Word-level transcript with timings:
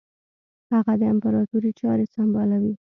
هغه 0.73 0.93
د 0.99 1.01
امپراطوري 1.13 1.71
چاري 1.79 2.05
سمبالوي. 2.15 2.73